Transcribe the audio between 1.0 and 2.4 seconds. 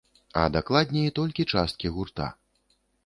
толькі часткі гурта.